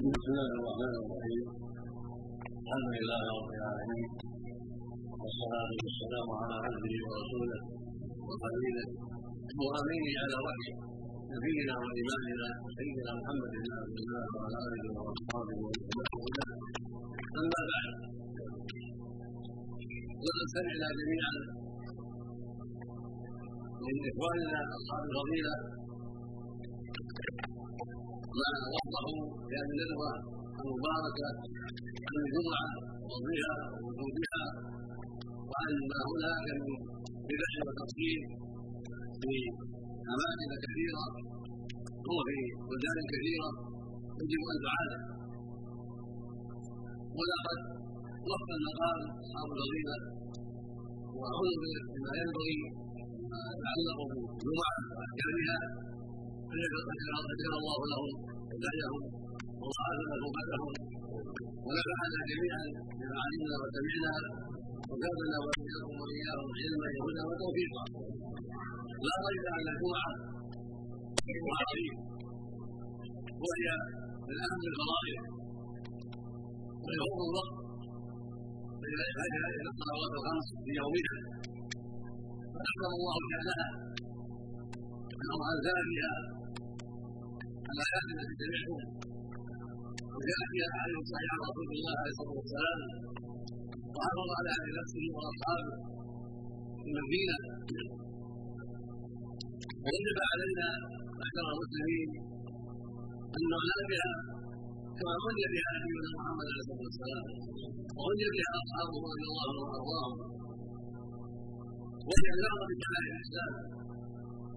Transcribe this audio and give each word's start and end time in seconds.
بسم 0.00 0.08
الله 0.32 0.50
الرحمن 0.58 0.94
الرحيم. 1.02 1.42
الحمد 2.60 2.88
لله 2.96 3.22
رب 3.38 3.50
العالمين 3.58 4.08
والصلاة 5.20 5.70
والسلام 5.84 6.28
على 6.40 6.54
عبده 6.64 6.94
ورسوله 7.08 7.60
وخليله 8.28 8.88
وأمينه 9.64 10.12
على 10.22 10.36
وحيه 10.46 10.74
نبينا 11.34 11.74
وإمامنا 11.84 12.48
سيدنا 12.76 13.12
محمد 13.20 13.52
بن 13.64 13.70
عبد 13.80 13.98
الله 14.04 14.24
وعلى 14.36 14.58
آله 14.72 14.84
وأصحابه 15.04 15.56
ومن 15.64 16.06
أما 17.40 17.60
بعد 17.72 17.92
لقد 20.24 20.46
سمعنا 20.54 20.88
جميعا 21.00 21.34
من 23.84 23.94
إخواننا 24.10 24.60
أصحاب 24.76 25.02
الفضيلة 25.08 25.54
ما 28.38 28.48
في 29.48 29.54
هذه 29.60 29.72
الندوة 29.74 30.10
المباركة 30.62 31.28
عن 32.06 32.14
الجمعة 32.24 32.66
وفضلها 33.02 33.54
ووجودها 33.82 34.42
وأن 35.50 35.74
ما 35.90 35.98
هناك 36.10 36.46
من 36.60 36.72
بدع 37.28 37.50
وتفصيل 37.66 38.20
في 39.22 39.34
أماكن 40.14 40.50
كثيرة 40.64 41.04
وفي 42.14 42.38
بلدان 42.68 42.98
كثيرة 43.12 43.48
يجب 44.20 44.42
أن 44.52 44.58
تعالج 44.66 45.02
ولقد 47.18 47.58
وفق 48.28 48.50
المقام 48.58 48.98
أصحاب 49.22 49.48
الفضيلة 49.54 49.96
وعلم 51.18 51.62
بما 51.94 52.12
ينبغي 52.20 52.58
ما 53.30 53.40
يتعلق 53.52 53.98
بالجمعة 54.10 54.76
وأحكامها 54.96 55.58
فذكر 56.50 57.52
الله 57.60 57.78
لهم 57.92 58.10
هدايهم 58.52 59.02
وصادفه 59.62 60.22
بعدهم 60.36 60.72
ونفعنا 61.66 62.18
جميعا 62.30 62.64
بما 62.98 63.16
علمنا 63.24 63.56
وسمعنا 63.62 64.14
وزادنا 64.90 65.36
واياكم 65.44 65.94
واياهم 66.02 66.48
علما 66.58 66.88
وهدى 67.00 67.22
وتوفيقا 67.28 67.84
لا 69.06 69.14
ريب 69.26 69.44
أن 69.56 69.66
الجمعه 69.74 70.12
عظيم 71.60 71.94
وهي 73.42 73.66
من 74.28 74.36
اهم 74.46 74.62
الفضائل 74.70 75.18
ويفضل 76.84 77.24
الوقت 77.30 77.54
إلى 79.60 79.68
الصلوات 79.72 80.12
الخمس 80.18 80.46
في 80.64 80.70
يومها 80.80 81.16
فاحسن 82.54 82.90
الله 82.98 83.16
شانها 83.30 83.66
انه 85.20 85.38
انزل 85.52 85.76
فيها 87.70 87.82
الايات 87.86 88.06
التي 88.14 88.34
سمعتم 88.40 88.78
وجاء 90.14 90.40
فيها 90.52 90.68
احاديث 90.74 91.04
صحيحه 91.12 91.36
رسول 91.48 91.68
الله 91.76 91.94
عليه 92.00 92.12
الصلاة 92.14 92.34
والسلام. 92.38 92.80
وحفظ 93.96 94.28
على 94.38 94.50
أهل 94.56 94.68
نفسه 94.78 95.04
واصحابه 95.16 95.74
في 96.80 96.88
المدينة 96.92 97.36
ووجب 99.84 100.18
علينا 100.30 100.68
معشر 101.18 101.46
المسلمين 101.54 102.10
ان 103.36 103.52
بها 103.90 104.12
كما 104.98 105.12
عني 105.22 105.44
بها 105.54 105.70
نبينا 105.82 106.08
محمد 106.16 106.46
عليه 106.50 106.62
الصلاه 106.64 106.82
والسلام 106.86 107.24
وعني 107.98 108.26
بها 108.34 108.52
أصحابه 108.62 108.94
رضي 109.10 109.24
الله 109.30 109.46
عنهم 109.48 109.66
وأرضاهم. 109.70 110.18
وهي 112.08 112.28
من 112.36 112.44
اعظم 112.50 112.70
شعائر 112.82 113.12
الاسلام 113.16 113.52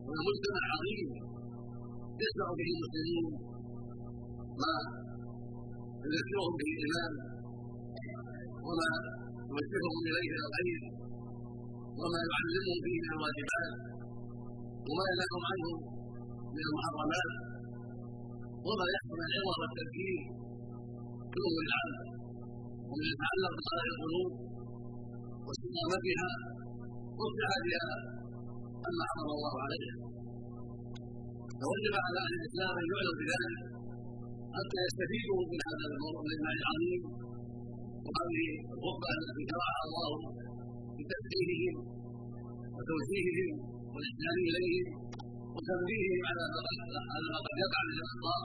والمجتمع 0.07 0.63
عظيم. 0.73 1.32
يسمع 2.25 2.47
به 2.59 2.67
المسلمون 2.75 3.25
ما؟ 4.61 4.75
يذكرهم 6.13 6.53
به 6.59 6.69
الإمام 6.77 7.13
وما 8.65 8.89
يوجههم 9.51 9.97
إليه 10.07 10.27
إلى 10.35 10.45
الخير 10.49 10.81
وما 11.99 12.19
يعلمهم 12.31 12.77
فيه 12.85 12.97
من 13.03 13.11
الواجبات. 13.15 13.71
وما 14.87 15.05
ينهاهم 15.11 15.43
عنه 15.51 15.67
من 16.55 16.63
المحرمات. 16.69 17.31
وما 18.67 18.85
يحصل 18.95 19.19
العظة 19.29 19.55
والتذكير 19.61 20.17
في 21.31 21.37
أمور 21.47 21.63
العالم 21.67 21.99
وما 22.89 23.05
يتعلق 23.13 23.51
بصلاح 23.57 23.85
القلوب 23.93 24.31
واستقامتها 25.45 26.29
وابتعادها 27.19 27.87
عما 28.85 29.05
حرم 29.11 29.29
الله 29.37 29.55
عليها 29.65 29.93
فوجب 31.63 31.93
على 32.05 32.17
أهل 32.23 32.33
الإسلام 32.39 32.73
ان 32.81 32.85
يعلم 32.91 33.15
بذلك 33.21 33.55
حتى 34.55 34.79
يستفيدوا 34.87 35.39
من 35.51 35.59
هذا 35.67 35.85
المجمع 35.89 36.51
العظيم. 36.59 37.01
وهذه 38.05 38.45
الخطبة 38.73 39.09
التي 39.21 39.43
شرعها 39.51 39.83
الله 39.87 40.11
بتسليمهم 40.97 41.75
وتوجيههم 42.75 43.51
والاحسان 43.93 44.37
اليهم 44.49 44.87
وتنبيههم 45.53 46.21
على 46.29 46.43
على 47.13 47.25
ما 47.33 47.39
قد 47.45 47.55
يقع 47.63 47.81
من 47.89 47.95
الأخطاء. 47.99 48.41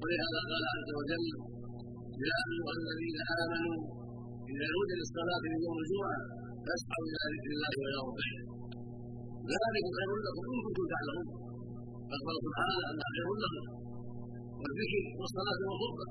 ولهذا 0.00 0.40
قال 0.50 0.64
عز 0.74 0.90
وجل 0.98 1.26
يا 2.26 2.36
أيها 2.50 2.72
الذين 2.78 3.18
آمنوا 3.42 3.78
إذا 4.50 4.66
نودي 4.74 4.94
للصلاة 5.00 5.42
من 5.44 5.60
يوم 5.66 5.78
الجمعة 5.84 6.18
فاسعوا 6.66 7.04
إلى 7.08 7.24
ذكر 7.34 7.50
الله 7.56 7.72
ويوم 7.82 8.08
الخير 8.14 8.55
ذلك 9.52 9.84
خير 9.98 10.10
لكم 10.26 10.42
ان 10.52 10.60
كنتم 10.66 10.84
تعلمون. 10.92 11.28
اخبر 12.14 12.34
سبحانه 12.46 12.76
انها 12.90 13.08
خير 13.16 13.28
لكم 13.44 13.64
والذكر 14.60 15.02
والصلاة 15.18 15.60
والخطبه 15.68 16.06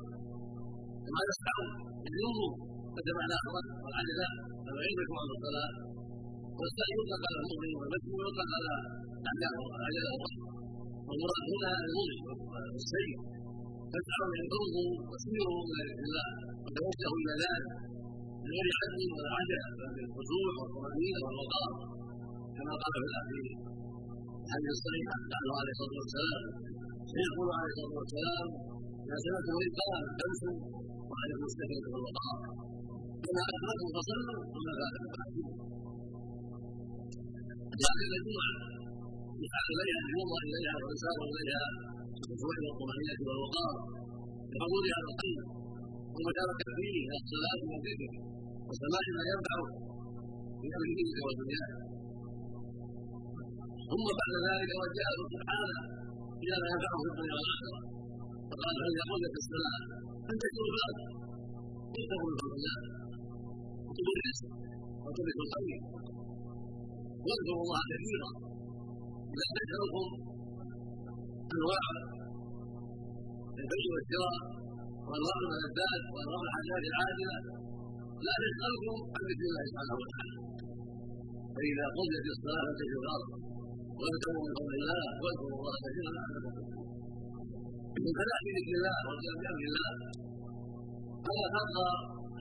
كما 1.05 1.21
يسعون 1.29 1.69
ينظروا 2.21 2.53
فجمعنا 2.95 3.35
ذا 4.19 4.29
فما 4.65 4.81
يدركم 4.87 5.15
عن 5.21 5.29
الصلاه 5.35 5.73
والسعي 6.59 6.93
يطلق 6.99 7.23
على 7.29 7.37
المؤمن 7.43 7.71
والمسلم 7.79 8.13
ويطلق 8.19 8.49
على 8.57 8.73
على 9.87 9.99
والمراد 11.07 11.43
هنا 11.53 11.71
المؤمن 11.87 12.17
والسيد 12.73 13.19
فاسعوا 13.91 14.29
ان 14.39 14.45
تنظروا 14.53 14.95
وسيروا 15.11 15.61
إلى 15.69 15.93
الله 16.07 16.29
وتوجهوا 16.63 17.17
إلى 17.23 17.33
ذلك. 17.43 17.65
من 18.43 18.51
غير 18.55 18.75
عدل 18.81 19.01
ولا 19.15 19.31
عجل 19.37 19.59
بل 19.79 19.89
بالخشوع 19.95 20.49
والطمأنينة 20.59 21.19
والوقار. 21.25 21.71
في 22.65 22.99
الأخير 23.01 23.45
الحديث 24.45 24.71
الصحيح 24.77 25.07
عنه 25.37 25.51
عليه 25.59 25.73
الصلاة 25.75 25.95
والسلام؟ 26.01 26.43
يقول 27.25 27.47
عليه 27.57 27.71
الصلاة 27.73 27.95
والسلام 27.99 28.47
اذا 29.05 29.17
سمعتم 29.25 29.55
رزقا 29.63 29.97
فامشوا 30.17 30.55
وعليكم 31.09 31.45
السكينه 31.51 31.87
والوقار 31.93 32.39
كما 33.25 33.41
اكرمتم 33.51 33.89
فصلوا 33.95 34.39
وما 34.53 34.71
فاتكم 34.79 35.09
فاعتوا 35.15 35.49
جاء 37.81 37.95
إلى 38.05 38.15
الجمعة 38.19 38.53
يسعى 39.43 39.65
إليها 39.73 39.99
اليوضا 40.05 40.39
إليها 40.47 40.75
والانسان 40.81 41.17
إليها 41.41 41.67
بالخشوع 42.17 42.55
والطمأنينة 42.65 43.19
والوقار. 43.27 43.75
لحضورها 44.53 44.99
القلب 45.03 45.39
والمشاركه 46.13 46.67
فيه 46.77 46.97
الصلاة 47.19 47.61
والذكر 47.69 48.11
وسماع 48.67 49.05
ما 49.17 49.23
ينفع 49.31 49.57
في 50.59 50.67
أمر 50.77 50.87
دينك 50.97 51.17
ودنياك 51.27 51.84
ثم 53.91 54.05
بعد 54.19 54.33
ذلك 54.47 54.71
وجهه 54.83 55.17
سبحانه 55.33 55.79
إلى 56.43 56.55
ما 56.61 56.67
ينفعه 56.73 56.97
في 57.03 57.09
الدنيا 57.11 57.35
والاخره 57.37 57.79
فقال 58.49 58.75
يقول 59.01 59.19
لك 59.25 59.35
الصلاه 59.41 59.79
ان 60.31 60.41
الأرض 60.75 60.97
وتقول 61.93 62.33
في 62.39 62.45
الله 62.57 62.77
وتقول 63.87 64.15
الرزق 64.21 64.51
وتدرك 65.05 65.39
الخير 65.45 65.79
واذكروا 67.25 67.63
الله 67.65 67.81
كثيرا 67.91 68.29
اذا 69.33 69.47
ذكركم 69.57 70.07
أنواع 71.55 71.85
البيع 73.61 73.87
والشراء 73.95 74.37
وأنواع 75.07 75.35
الملذات 75.43 76.03
وأنواع 76.13 76.41
الحاجات 76.47 76.83
العاجله 76.91 77.37
لا 78.25 78.33
تسالكم 78.43 78.97
عن 79.15 79.21
ذكر 79.29 79.45
الله 79.49 79.63
سبحانه 79.69 79.95
وتعالى. 80.01 80.35
فإذا 81.55 81.85
قضيت 81.97 82.25
الصلاة 82.35 82.63
فانتشروا 82.65 83.03
الأرض 83.05 83.29
واذكروا 83.99 84.41
من 84.45 84.51
قول 84.59 84.73
الله 84.79 85.01
واذكروا 85.21 85.57
الله 85.59 85.75
كثيرا 85.85 86.11
لعلكم 86.17 86.53
من 88.03 88.11
فلاح 88.17 88.39
بذكر 88.45 88.73
الله 88.79 88.97
والقيام 89.07 89.37
بامر 89.43 89.63
الله 89.69 89.91
فلا 91.25 91.45
تبقى 91.55 91.87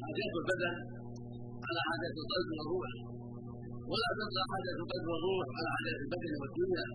حاجات 0.05 0.33
البدن 0.41 0.75
على 1.69 1.81
حاجات 1.89 2.15
القلب 2.23 2.49
والروح 2.57 2.91
ولا 3.91 4.11
تبقى 4.19 4.43
حاجات 4.53 4.77
القلب 4.83 5.07
والروح 5.13 5.47
على 5.59 5.69
حاجات 5.77 5.99
البدن 6.05 6.33
والدنيا 6.41 6.87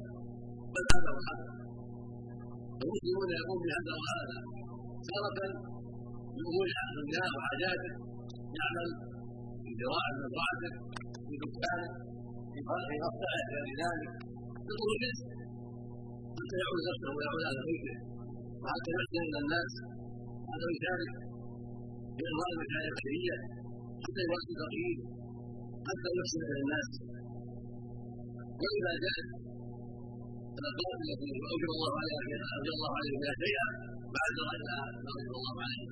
بل 0.74 0.84
هذا 0.94 1.10
وهذا 1.18 1.48
المسلمون 2.84 3.30
يقوم 3.42 3.60
بهذا 3.66 3.94
وهذا 4.00 4.38
تارة 5.10 5.40
بأمور 6.36 6.68
الدنيا 6.84 7.26
وحاجاته 7.36 7.92
يعمل 8.58 8.88
في 9.62 9.70
زراعة 9.80 10.12
مزرعته 10.22 10.72
في 11.28 11.34
دكانه 11.44 11.90
في 12.52 12.60
مصنعه 13.04 13.42
غير 13.54 13.70
ذلك 13.84 14.29
حتى 16.38 16.56
يعود 16.62 16.82
نفسه 16.90 17.10
ويعود 17.16 17.44
على 17.50 17.62
بيته 17.70 17.96
وحتى 18.62 18.90
يحسن 18.98 19.22
إلى 19.30 19.40
الناس 19.44 19.72
حتى 20.50 20.68
يشارك 20.76 21.12
في 22.16 22.22
انواع 22.30 22.48
المشاريع 22.54 22.92
الخيريه 22.94 23.38
حتى 24.04 24.20
يواسي 24.26 24.52
الفقير 24.56 24.98
حتى 25.88 26.10
يحسن 26.18 26.42
إلى 26.50 26.58
الناس 26.64 26.90
واذا 28.62 28.94
جاءت 29.04 29.28
الاقوال 30.60 30.98
التي 31.06 31.30
اوجب 31.52 31.70
الله 31.76 31.94
عليها 32.02 32.46
اوجب 32.56 32.74
الله 32.78 32.92
عليه 33.00 33.16
بها 33.22 33.34
شيئا 33.44 33.68
إلى 34.16 34.44
ما 34.66 35.12
اوجب 35.14 35.34
الله 35.40 35.56
عليه 35.66 35.88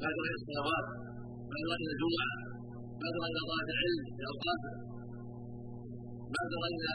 بادر 0.00 0.22
إلى 0.28 0.36
الصلوات 0.40 0.86
بادر 1.50 1.72
إلى 1.82 1.92
الجمعه 1.94 2.30
بادر 3.00 3.22
إلى 3.30 3.40
طلب 3.50 3.68
العلم 3.74 4.00
في 4.16 4.22
اوقاته 4.32 4.72
بادر 6.34 6.60
إلى 6.74 6.92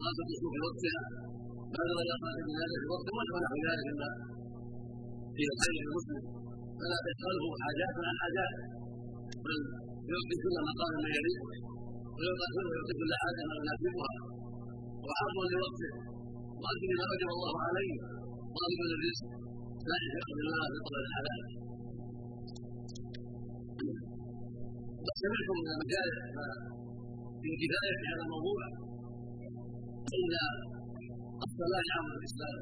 صلاه 0.00 0.18
الكسوف 0.24 0.50
في 0.54 0.60
وقتها 0.66 1.02
إلى 1.80 1.92
صلاه 2.20 2.36
الجنازه 2.40 2.76
في 2.82 2.86
وقته 2.94 3.12
ونحو 3.16 3.56
ذلك 3.68 3.84
مما 3.90 4.10
في 5.34 5.42
الخير 5.50 5.80
المسلم 5.86 6.22
فلا 6.78 6.98
تشغله 7.06 7.46
حاجات 7.64 7.94
عن 8.08 8.16
حاجات 8.22 8.54
بل 9.44 9.58
يعطي 10.10 10.36
كل 10.42 10.56
مقام 10.68 10.92
ما 11.04 11.10
يليق 11.16 11.42
ويعطي 12.16 12.94
كل 13.00 13.12
حاجة 13.22 13.40
ما 13.48 13.54
يناسبها 13.60 14.12
وحظ 15.06 15.36
لوقته 15.52 15.92
وأجل 16.60 16.90
ما 16.98 17.04
وجب 17.12 17.30
الله 17.36 17.54
عليه 17.66 17.94
طالبا 18.56 18.84
للرزق 18.90 19.28
لا 19.90 19.96
يشق 20.04 20.28
بالله 20.36 20.64
بطلب 20.74 21.02
الحلال 21.08 21.40
قد 25.06 25.14
سمعتم 25.22 25.56
من 25.60 25.68
المجالس 25.74 26.18
في 27.40 27.48
كفايه 27.60 27.94
في 28.00 28.04
هذا 28.10 28.22
الموضوع 28.26 28.60
ان 30.16 30.32
الصلاة 31.46 31.88
عمل 31.96 32.12
الإسلام. 32.18 32.58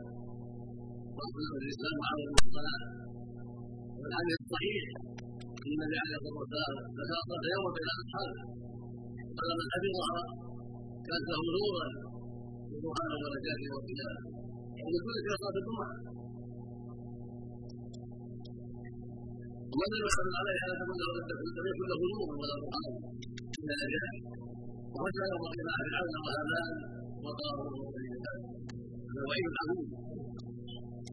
واصل 1.16 1.52
الإسلام 1.62 1.96
عمل 2.10 2.26
الصلاة. 2.46 2.82
والحديث 4.00 4.38
الصحيح 4.44 4.82
عليه 6.02 6.16
الصلاة 6.18 6.38
والسلام 6.40 6.74
تلاقى 6.98 7.36
يوما 7.54 7.70
بين 7.76 7.88
اصحابه 8.02 8.40
قال 9.38 9.50
من 9.58 9.66
حفظها 9.74 10.20
كانت 11.06 11.26
له 11.32 11.40
نورا 11.56 11.86
سبحان 12.82 13.12
درجات 13.24 13.60
وقيامه 13.74 14.22
ولكل 14.84 15.16
في 15.24 15.30
صلاه 15.40 15.56
الجمعه 15.60 15.92
ومن 19.72 19.88
لم 19.94 20.02
يحرم 20.08 20.34
عليها 20.40 20.68
تكون 20.80 20.96
له 21.00 21.10
لم 21.56 21.66
يكن 21.70 21.86
له 21.90 22.00
نور 22.14 22.28
ولا 22.40 22.54
برهان 22.62 22.92
إلا 23.60 23.74
أجل 23.84 24.04
وخشى 24.94 25.22
يوم 25.32 25.42
القيامه 25.46 25.72
فرعون 25.86 26.14
وهامان 26.26 26.70
وقارون 27.28 27.72
وسيدان 27.86 28.40
هذا 29.08 29.22
وعيد 29.28 29.46
عظيم 29.60 29.88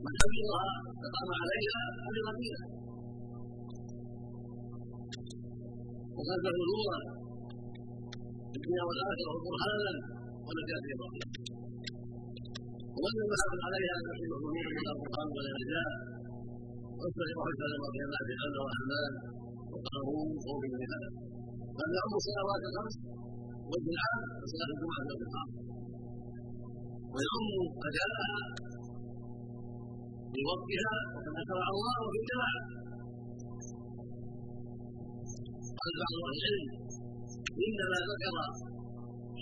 من 0.06 0.14
حفظها 0.22 0.66
فقام 1.02 1.30
عليها 1.42 1.82
حفظ 2.06 2.60
وقد 6.18 6.40
له 6.46 6.58
نورا 6.72 7.00
في 8.52 8.56
الدنيا 8.60 8.84
والآخرة 8.88 9.30
وبرهانا 9.36 9.94
ونجاه 10.46 10.84
إلى 10.92 11.06
ومن 12.96 13.14
لم 13.20 13.30
يحافظ 13.34 13.60
عليها 13.68 13.98
ولا 14.06 14.92
برهان 15.00 15.28
ولا 15.36 15.52
نجاه 15.60 15.92
واستغفر 17.00 17.40
حتى 17.48 17.66
لما 17.74 17.90
كان 17.96 18.10
فرعون 18.16 18.56
وهامان 18.66 19.14
وقارون 19.72 20.28
وقوم 20.36 20.62
من 20.74 20.82
هذا 20.94 21.10
بل 21.78 21.90
يعم 21.98 22.14
الصلوات 22.20 22.62
الخمس 22.70 22.96
والجمعه 23.70 24.16
وصلاه 24.42 24.70
الجمعه 24.76 25.02
والجمعه 25.10 25.46
ويعم 27.16 27.48
اداءها 27.88 28.40
في 30.32 30.40
وقتها 30.52 30.96
وكما 31.14 31.42
شرع 31.50 31.68
الله 31.76 31.98
في 32.12 32.18
الجماعه 32.22 32.62
قال 35.80 35.94
بعض 36.02 36.16
أهل 36.28 36.38
العلم 36.40 36.66
إنما 37.66 37.98
ذكر 38.10 38.36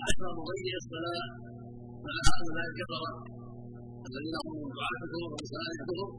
حشر 0.02 0.26
مضيع 0.40 0.76
الصلاة 0.84 1.26
مع 2.06 2.16
هؤلاء 2.30 2.66
الكفره 2.72 3.12
الذين 4.08 4.36
هم 4.46 4.58
دعاة 4.78 5.00
الكفر 5.06 5.30
ومسائل 5.34 5.72
الكفر 5.76 6.10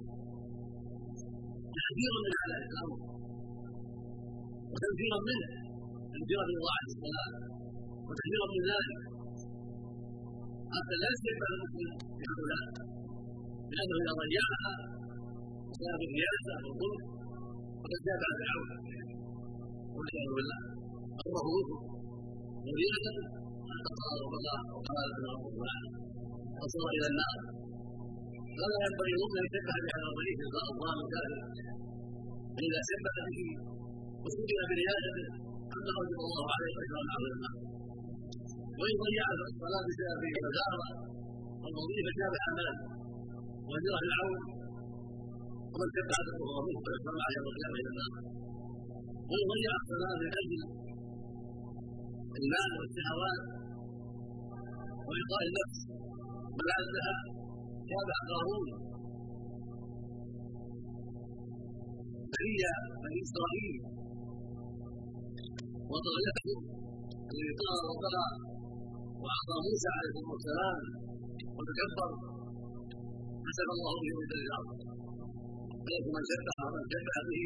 تحذيرا 1.77 2.19
من 2.25 2.33
هذا 2.41 2.57
الأمر. 2.71 2.99
وتنفيرا 4.73 5.19
منه. 5.29 5.49
تنفيرا 6.13 6.45
من 6.51 6.57
ضاعه 6.67 6.87
الصلاة. 6.93 7.31
وتحذيرا 8.09 8.47
من 8.55 8.63
ذلك. 8.71 9.14
حتى 10.73 10.95
لا 11.03 11.09
يستكبر 11.15 11.49
المسلم 11.55 11.91
بهؤلاء 12.19 12.63
لأنه 13.73 13.97
إذا 14.01 14.13
ضيعها 14.21 14.73
بسبب 15.69 16.01
الرياسة 16.09 16.53
والظلم 16.65 17.03
فقد 17.83 18.01
تابع 18.07 18.29
فرعون 18.41 18.71
والعياذ 19.95 20.31
بالله. 20.37 20.61
الله 21.27 21.45
يوسف 21.55 21.81
ورياسة. 22.67 23.15
حتى 23.71 23.93
قال 24.01 24.19
وبقى 24.25 24.57
وقال 24.75 25.07
ان 25.17 25.25
ربكم 25.35 25.63
وصل 26.61 26.85
إلى 26.97 27.07
النار. 27.13 27.37
فلا 28.59 28.79
ينبغي 28.87 29.13
المؤمن 29.17 29.39
أن 29.41 29.47
يشبه 29.47 29.77
بهذا 29.85 30.07
الضعيف 30.11 30.39
الظالم 30.73 30.99
الكافر 31.05 31.41
فإذا 32.55 32.81
شبه 32.91 33.17
به 33.27 33.49
وسجن 34.23 34.59
برياسته 34.71 35.27
حتى 35.73 35.91
اوجب 35.99 36.21
الله 36.29 36.47
عليه 36.55 36.75
اجرا 36.83 37.03
عظيما 37.15 37.51
وإن 38.79 38.95
ضيع 39.05 39.25
الصلاة 39.51 39.85
بسبب 39.89 40.23
الغزاره 40.35 40.89
والوظيفة 41.63 42.11
شابه 42.19 42.41
عمله 42.47 42.75
وزير 43.71 43.95
فرعون 44.03 44.41
ومن 45.73 45.89
شبه 45.97 46.13
هذا 46.19 46.33
فهو 46.39 46.59
منه 46.67 46.81
ويسلم 46.85 47.17
عليه 47.25 47.37
يوم 47.39 47.49
القيامه 47.53 47.77
إلى 47.81 47.91
النار 47.93 48.13
وإن 49.31 49.45
ضيع 49.53 49.73
الصلاة 49.81 50.15
من 50.23 50.31
أجل 50.41 50.63
المال 52.41 52.71
والشهوات 52.79 53.41
وإعطاء 55.07 55.43
النفس 55.49 55.79
ملاذها 56.59 57.15
تابع 57.91 58.19
قارون 58.31 58.69
هي 62.45 62.63
بني 63.03 63.19
إسرائيل 63.27 63.75
وطغيته 65.91 66.57
الذي 67.33 67.53
طغى 67.61 67.79
وطغى 67.91 68.27
وعصى 69.25 69.55
موسى 69.67 69.89
عليه 69.97 70.09
الصلاة 70.11 70.31
والسلام 70.35 70.79
وتكبر. 71.57 72.11
حسب 73.47 73.69
الله 73.77 73.95
به 74.05 74.13
من 74.21 74.31
الأرض 74.41 74.69
ولكن 75.85 76.11
من 76.17 76.25
شبه 76.31 76.57
ومن 76.65 76.85
شبه 76.93 77.17
به 77.29 77.45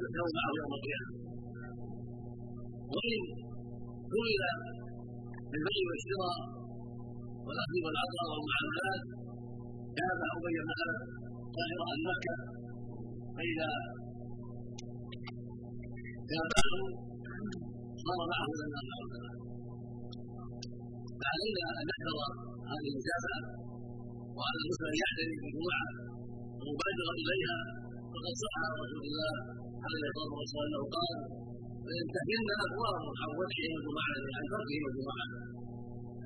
يحشر 0.00 0.26
معه 0.36 0.52
يوم 0.60 0.72
القيامة. 0.78 1.14
وإن 2.92 3.22
سئل 4.12 4.42
بالبيع 5.50 5.84
والشراء 5.90 6.38
والأخذ 7.46 7.74
والعطاء 7.84 8.26
والمعاملات 8.32 9.02
كان 9.98 10.18
أبي 10.34 10.56
بن 10.64 10.70
خلف 10.80 10.98
ظاهر 11.56 11.78
أهل 11.90 12.00
مكة 12.10 12.34
فاذا 13.36 13.70
كان 16.30 16.44
معه 16.54 16.76
صار 18.04 18.20
معه 18.32 18.46
إلى 18.54 18.64
النار 18.68 19.43
فعلينا 21.20 21.62
ان 21.78 21.84
نحذر 21.90 22.18
هذه 22.70 22.86
المجامعه 22.92 23.40
وعلى 24.36 24.56
المسلم 24.62 24.86
ان 24.92 24.96
يعتني 25.02 25.34
بالجمعه 25.40 25.86
ومبادرا 26.58 27.12
إليها 27.22 27.58
فقد 28.12 28.34
صح 28.42 28.54
عن 28.64 28.72
رسول 28.82 29.04
الله 29.10 29.34
عليه 29.84 30.06
الصلاة 30.10 30.32
والسلام 30.38 30.66
أنه 30.68 30.82
قال 30.96 31.16
فينتهين 31.86 32.48
اقوام 32.66 33.02
عن 33.20 33.30
وجههم 33.40 33.72
الجمعه 33.80 34.14
عن 34.36 34.44
تركهم 34.52 34.84
الجمعه 34.90 35.26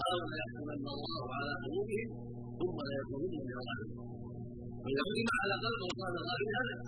قالوا 0.01 0.27
ليحكمن 0.33 0.79
الله 0.99 1.23
على 1.39 1.53
قلوبهم 1.65 2.09
ثم 2.59 2.77
لا 2.89 2.95
يكونون 3.01 3.33
من 3.47 3.55
الغالبين 3.59 3.99
فاذا 4.83 5.03
حكم 5.09 5.29
على 5.43 5.55
قلبه 5.65 5.85
وصار 5.89 6.13
الغالب 6.23 6.49
هلك 6.59 6.81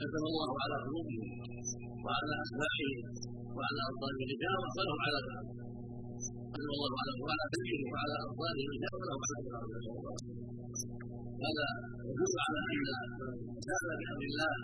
ختم 0.00 0.24
الله 0.30 0.50
على 0.62 0.76
قلوبهم 0.84 1.28
وعلى 2.04 2.34
اسماعهم 2.44 2.98
وعلى 3.60 3.80
ابصار 3.90 4.12
الرجال 4.24 4.56
وصلهم 4.64 4.98
على 5.06 5.18
ذلك 5.26 5.48
ختم 6.52 6.68
الله 6.76 6.92
على 7.00 7.12
وعلى 7.24 7.44
سمعهم 7.52 7.88
وعلى 7.94 8.14
ابصار 8.26 8.54
الرجال 8.66 8.94
وصلهم 8.98 9.20
على 9.26 9.38
هذا 11.44 11.66
يدل 12.08 12.34
على 12.46 12.60
من 12.68 12.80
كان 13.66 13.88
بأمر 14.00 14.22
الله 14.30 14.54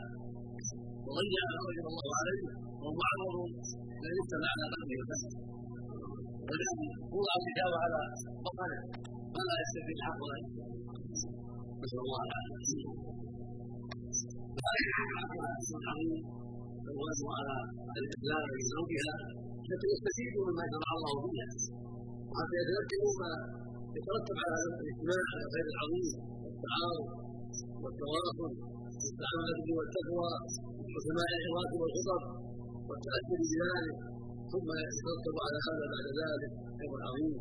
وضيع 1.09 1.45
ما 1.55 1.61
وجب 1.69 1.87
الله 1.93 2.09
عليه 2.21 2.43
وهو 2.81 2.93
معمر 3.03 3.35
لا 4.03 4.09
يجتمع 4.17 4.49
على 4.55 4.65
قلبه 4.75 4.99
الفسد 5.05 5.33
ولكن 6.49 6.89
وضع 7.17 7.33
الحجاب 7.41 7.73
على 7.85 8.01
بطنه 8.45 8.81
فلا 9.35 9.55
يستفيد 9.63 9.97
الحق 9.99 10.19
ولا 10.25 10.39
نسأل 11.83 12.01
الله 12.07 12.21
العافية. 12.27 12.87
العظيم 16.89 17.29
على 17.39 17.55
الإسلام 18.01 18.45
لزوجها 18.59 19.15
حتى 19.69 19.87
يستفيدوا 19.95 20.43
مما 20.49 20.65
شرع 20.73 20.91
الله 20.99 21.15
فيها 21.25 21.49
وحتى 22.31 22.57
يتذكروا 22.61 23.15
ما 23.23 23.33
يترتب 23.97 24.37
على 24.45 24.57
هذا 24.63 24.79
الاجتماع 24.83 25.25
الخير 25.47 25.67
العظيم 25.75 26.09
والتعاون 26.43 27.05
والتواصل 27.83 28.53
والتعامل 29.03 29.59
والتقوى 29.77 30.31
وسماع 30.95 31.29
الرواتب 31.39 31.79
والخطب 31.83 32.25
والتاثر 32.89 33.39
بذلك 33.51 33.99
ثم 34.53 34.69
يترتب 34.87 35.37
على 35.47 35.59
هذا 35.67 35.85
بعد 35.95 36.07
ذلك 36.21 36.53
خير 36.79 36.93
عظيم 37.09 37.35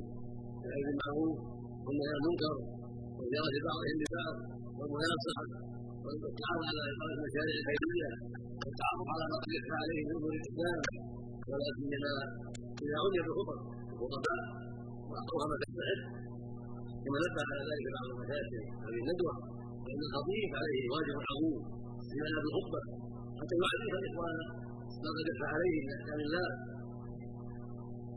الامر 0.65 0.85
بالمعروف 0.85 1.37
والنهي 1.85 2.09
عن 2.13 2.19
المنكر 2.21 2.55
وزياره 3.17 3.57
بعضهم 3.67 3.97
ببعض 4.01 4.35
والمناصحه 4.77 5.45
والتعاون 6.03 6.63
على 6.69 6.81
اقامه 6.91 7.13
المشاريع 7.17 7.55
الخيرية. 7.61 8.11
والتعرف 8.65 9.07
على 9.13 9.25
ما 9.31 9.38
قد 9.43 9.51
عليه 9.81 10.00
من 10.07 10.13
أمور 10.19 10.34
الإسلام 10.39 10.79
ولا 11.50 11.69
سيما 11.77 12.13
إذا 12.84 12.95
عني 13.01 13.19
بالخطب 13.25 13.60
الخطباء 13.93 14.41
واعطوها 15.10 15.45
ما 15.51 15.55
تستحق 15.62 16.01
كما 17.03 17.17
نبه 17.24 17.41
على 17.50 17.62
ذلك 17.69 17.86
بعض 17.95 18.07
المشايخ 18.13 18.48
هذه 18.86 19.00
الندوة 19.03 19.34
فإن 19.84 20.01
الخطيب 20.07 20.50
عليه 20.60 20.84
واجب 20.93 21.15
عظيم 21.31 21.60
في 22.10 22.15
هذه 22.25 22.39
الخطبه 22.48 22.81
حتى 23.39 23.55
يعرف 23.62 23.93
الاخوان 24.01 24.38
ما 25.03 25.10
قد 25.17 25.27
عليه 25.53 25.77
من 25.86 25.91
أحكام 25.98 26.19
الله. 26.27 26.50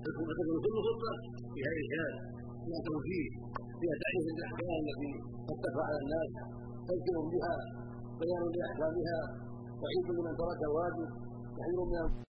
تكون 0.07 0.29
كل 0.65 0.77
خطبة 0.87 1.13
فيها 1.53 1.71
ارشاد 1.77 2.15
ما 2.71 2.77
تكون 2.85 3.01
فيه 3.09 3.29
فيها 3.81 3.95
تعريف 4.03 4.25
الاحكام 4.35 4.73
التي 4.83 5.13
قد 5.49 5.57
تخفى 5.65 5.83
على 5.89 5.99
الناس 6.05 6.31
تذكر 6.89 7.17
بها 7.33 7.55
بيان 8.21 8.43
لاحكامها 8.59 9.21
وعيد 9.83 10.07
لمن 10.17 10.35
ترك 10.43 10.61
الواجب 10.69 11.09
تحذير 11.57 11.81
من 11.91 12.09